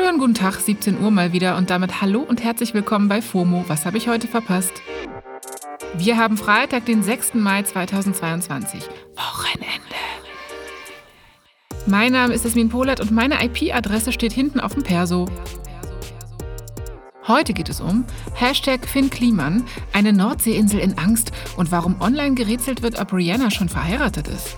[0.00, 3.64] Schönen guten Tag, 17 Uhr mal wieder und damit hallo und herzlich willkommen bei FOMO.
[3.66, 4.72] Was habe ich heute verpasst?
[5.96, 7.34] Wir haben Freitag, den 6.
[7.34, 8.80] Mai 2022.
[9.16, 9.96] Wochenende.
[11.86, 15.26] Mein Name ist Esmin Polat und meine IP-Adresse steht hinten auf dem Perso.
[17.26, 18.04] Heute geht es um
[18.34, 23.68] Hashtag Finn Kliman, eine Nordseeinsel in Angst und warum online gerätselt wird, ob Rihanna schon
[23.68, 24.56] verheiratet ist.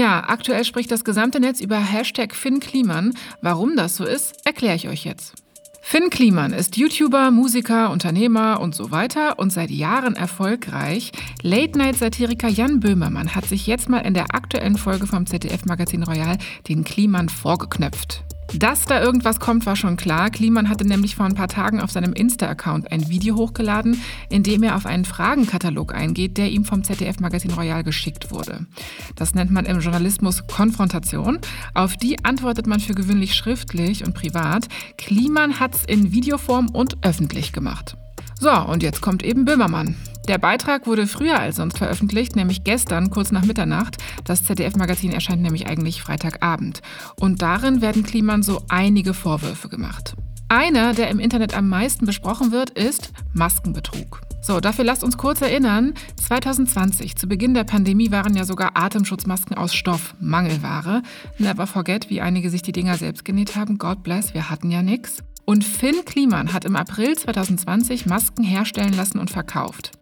[0.00, 3.12] Tja, aktuell spricht das gesamte Netz über Hashtag Finn Kliman.
[3.42, 5.34] Warum das so ist, erkläre ich euch jetzt.
[5.82, 11.12] Finn Kliman ist YouTuber, Musiker, Unternehmer und so weiter und seit Jahren erfolgreich.
[11.42, 16.82] Late-Night-Satiriker Jan Böhmermann hat sich jetzt mal in der aktuellen Folge vom ZDF-Magazin Royal den
[16.82, 18.24] Kliman vorgeknöpft.
[18.54, 20.28] Dass da irgendwas kommt, war schon klar.
[20.30, 24.62] Kliman hatte nämlich vor ein paar Tagen auf seinem Insta-Account ein Video hochgeladen, in dem
[24.64, 28.66] er auf einen Fragenkatalog eingeht, der ihm vom ZDF-Magazin Royal geschickt wurde.
[29.14, 31.38] Das nennt man im Journalismus Konfrontation.
[31.74, 34.66] Auf die antwortet man für gewöhnlich schriftlich und privat.
[34.98, 37.96] Kliman hat es in Videoform und öffentlich gemacht.
[38.40, 39.94] So, und jetzt kommt eben Böhmermann.
[40.28, 43.96] Der Beitrag wurde früher als sonst veröffentlicht, nämlich gestern, kurz nach Mitternacht.
[44.24, 46.82] Das ZDF-Magazin erscheint nämlich eigentlich Freitagabend.
[47.16, 50.14] Und darin werden Kliman so einige Vorwürfe gemacht.
[50.48, 54.20] Einer, der im Internet am meisten besprochen wird, ist Maskenbetrug.
[54.42, 59.56] So, dafür lasst uns kurz erinnern, 2020, zu Beginn der Pandemie, waren ja sogar Atemschutzmasken
[59.56, 61.02] aus Stoff Mangelware.
[61.38, 63.78] Never forget, wie einige sich die Dinger selbst genäht haben.
[63.78, 65.18] God bless, wir hatten ja nichts.
[65.44, 69.99] Und Finn Kliman hat im April 2020 Masken herstellen lassen und verkauft.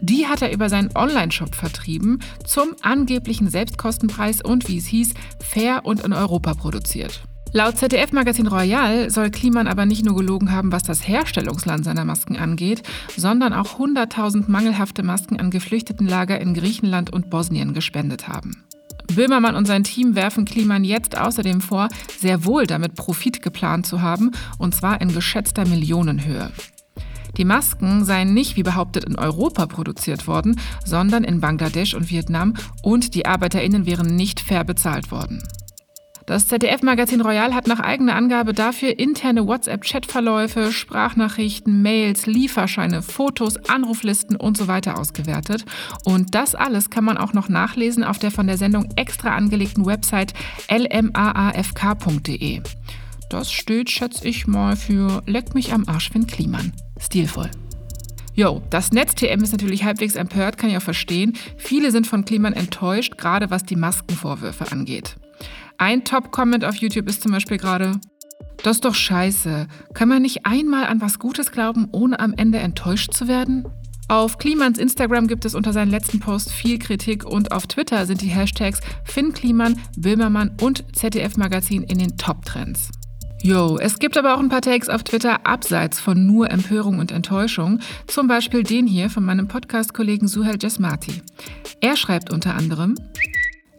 [0.00, 5.80] Die hat er über seinen Online-Shop vertrieben, zum angeblichen Selbstkostenpreis und, wie es hieß, fair
[5.84, 7.22] und in Europa produziert.
[7.52, 12.36] Laut ZDF-Magazin Royal soll Kliman aber nicht nur gelogen haben, was das Herstellungsland seiner Masken
[12.36, 12.82] angeht,
[13.16, 18.64] sondern auch 100.000 mangelhafte Masken an Geflüchtetenlager in Griechenland und Bosnien gespendet haben.
[19.14, 24.02] Böhmermann und sein Team werfen Kliman jetzt außerdem vor, sehr wohl damit Profit geplant zu
[24.02, 26.50] haben, und zwar in geschätzter Millionenhöhe.
[27.36, 32.54] Die Masken seien nicht, wie behauptet, in Europa produziert worden, sondern in Bangladesch und Vietnam
[32.82, 35.42] und die Arbeiterinnen wären nicht fair bezahlt worden.
[36.26, 44.34] Das ZDF-Magazin Royal hat nach eigener Angabe dafür interne WhatsApp-Chatverläufe, Sprachnachrichten, Mails, Lieferscheine, Fotos, Anruflisten
[44.34, 45.64] und so weiter ausgewertet.
[46.04, 49.86] Und das alles kann man auch noch nachlesen auf der von der Sendung extra angelegten
[49.86, 50.34] Website
[50.68, 52.60] lmaafk.de.
[53.30, 56.72] Das steht, schätze ich mal, für Leck mich am Arsch, wenn Kliman.
[56.98, 57.50] Stilvoll.
[58.34, 61.32] Jo, das Netz-TM ist natürlich halbwegs empört, kann ich auch verstehen.
[61.56, 65.16] Viele sind von Kliman enttäuscht, gerade was die Maskenvorwürfe angeht.
[65.78, 67.98] Ein Top-Comment auf YouTube ist zum Beispiel gerade,
[68.62, 69.68] das ist doch scheiße.
[69.94, 73.66] Kann man nicht einmal an was Gutes glauben, ohne am Ende enttäuscht zu werden?
[74.08, 78.20] Auf Klimans Instagram gibt es unter seinen letzten Post viel Kritik und auf Twitter sind
[78.20, 82.90] die Hashtags Finn Kliman, Böhmermann und ZDF Magazin in den Top-Trends.
[83.46, 87.12] Yo, es gibt aber auch ein paar Takes auf Twitter abseits von nur Empörung und
[87.12, 87.78] Enttäuschung.
[88.08, 91.22] Zum Beispiel den hier von meinem Podcast-Kollegen Suhel Jasmati.
[91.80, 92.96] Er schreibt unter anderem,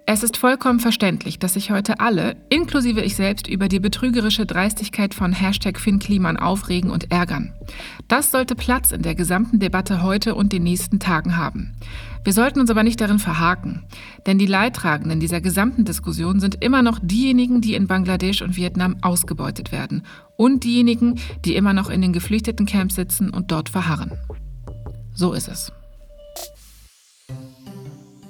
[0.09, 5.13] es ist vollkommen verständlich, dass sich heute alle, inklusive ich selbst, über die betrügerische Dreistigkeit
[5.13, 7.53] von Hashtag FinnKliman aufregen und ärgern.
[8.07, 11.75] Das sollte Platz in der gesamten Debatte heute und den nächsten Tagen haben.
[12.23, 13.83] Wir sollten uns aber nicht darin verhaken,
[14.25, 18.95] denn die Leidtragenden dieser gesamten Diskussion sind immer noch diejenigen, die in Bangladesch und Vietnam
[19.01, 20.03] ausgebeutet werden
[20.37, 24.13] und diejenigen, die immer noch in den geflüchteten Camps sitzen und dort verharren.
[25.13, 25.73] So ist es.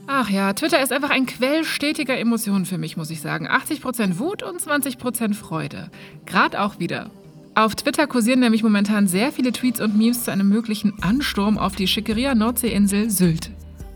[0.10, 3.46] Ach ja, Twitter ist einfach ein Quell stetiger Emotionen für mich, muss ich sagen.
[3.46, 5.92] 80% Wut und 20% Freude.
[6.26, 7.10] Gerade auch wieder.
[7.56, 11.76] Auf Twitter kursieren nämlich momentan sehr viele Tweets und Memes zu einem möglichen Ansturm auf
[11.76, 13.52] die Schickeria Nordseeinsel Sylt.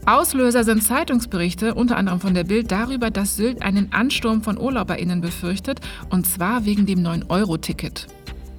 [0.05, 5.21] Auslöser sind Zeitungsberichte, unter anderem von der Bild, darüber, dass Sylt einen Ansturm von UrlauberInnen
[5.21, 5.79] befürchtet,
[6.09, 8.07] und zwar wegen dem 9-Euro-Ticket.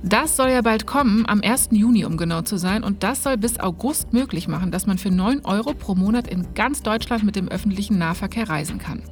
[0.05, 1.69] Das soll ja bald kommen, am 1.
[1.71, 2.83] Juni um genau zu sein.
[2.83, 6.55] Und das soll bis August möglich machen, dass man für 9 Euro pro Monat in
[6.55, 9.03] ganz Deutschland mit dem öffentlichen Nahverkehr reisen kann.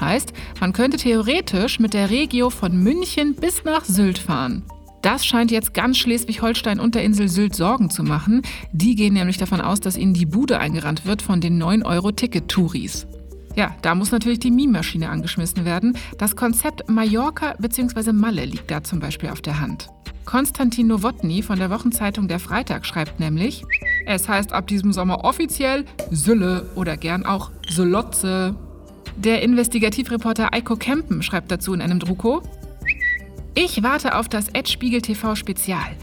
[0.00, 4.64] Heißt, man könnte theoretisch mit der Regio von München bis nach Sylt fahren.
[5.02, 8.42] Das scheint jetzt ganz Schleswig-Holstein und der Insel Sylt Sorgen zu machen.
[8.72, 13.06] Die gehen nämlich davon aus, dass ihnen die Bude eingerannt wird von den 9-Euro-Ticket-Touris.
[13.56, 15.96] Ja, da muss natürlich die Meme-Maschine angeschmissen werden.
[16.18, 18.12] Das Konzept Mallorca bzw.
[18.12, 19.88] Malle liegt da zum Beispiel auf der Hand.
[20.24, 23.64] Konstantin Nowotny von der Wochenzeitung Der Freitag schreibt nämlich,
[24.06, 28.54] es heißt ab diesem Sommer offiziell Sülle oder gern auch Sylotze.
[29.16, 32.42] Der Investigativreporter Eiko Kempen schreibt dazu in einem Drucko,
[33.54, 35.96] ich warte auf das Ed Spiegel TV Spezial.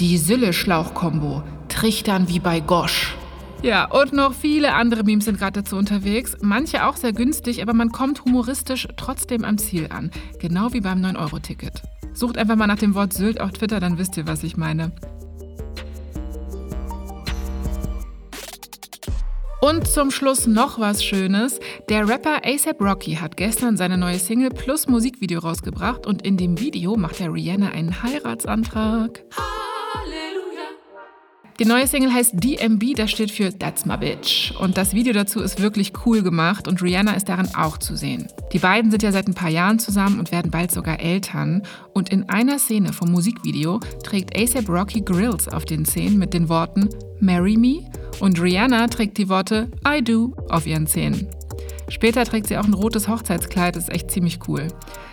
[0.00, 1.42] Die Sülle-Schlauch-Kombo.
[1.68, 3.15] Trichtern wie bei Gosch.
[3.66, 6.36] Ja, und noch viele andere Memes sind gerade dazu unterwegs.
[6.40, 10.12] Manche auch sehr günstig, aber man kommt humoristisch trotzdem am Ziel an.
[10.38, 11.82] Genau wie beim 9-Euro-Ticket.
[12.12, 14.92] Sucht einfach mal nach dem Wort Sylt auf Twitter, dann wisst ihr, was ich meine.
[19.60, 21.58] Und zum Schluss noch was Schönes.
[21.88, 26.60] Der Rapper ASAP Rocky hat gestern seine neue Single plus Musikvideo rausgebracht und in dem
[26.60, 29.24] Video macht er Rihanna einen Heiratsantrag.
[31.58, 34.52] Die neue Single heißt DMB, das steht für That's My Bitch.
[34.60, 38.26] Und das Video dazu ist wirklich cool gemacht und Rihanna ist darin auch zu sehen.
[38.52, 41.62] Die beiden sind ja seit ein paar Jahren zusammen und werden bald sogar Eltern.
[41.94, 46.50] Und in einer Szene vom Musikvideo trägt ASAP Rocky Grills auf den Zähnen mit den
[46.50, 51.26] Worten Marry Me und Rihanna trägt die Worte I Do auf ihren Zähnen.
[51.88, 54.68] Später trägt sie auch ein rotes Hochzeitskleid, das ist echt ziemlich cool.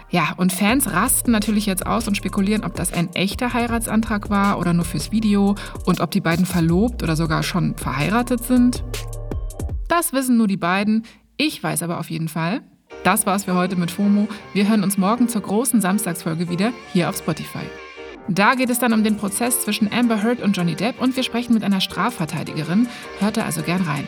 [0.10, 4.60] Ja, und Fans rasten natürlich jetzt aus und spekulieren, ob das ein echter Heiratsantrag war
[4.60, 5.56] oder nur fürs Video
[5.86, 8.84] und ob die beiden verlobt oder sogar schon verheiratet sind.
[9.88, 11.04] Das wissen nur die beiden.
[11.38, 12.62] Ich weiß aber auf jeden Fall.
[13.04, 14.28] Das war's für heute mit FOMO.
[14.54, 17.66] Wir hören uns morgen zur großen Samstagsfolge wieder hier auf Spotify.
[18.28, 21.24] Da geht es dann um den Prozess zwischen Amber Heard und Johnny Depp und wir
[21.24, 22.88] sprechen mit einer Strafverteidigerin.
[23.20, 24.08] Hört da also gern rein.